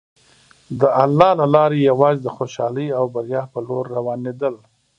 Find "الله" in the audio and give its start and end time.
1.03-1.29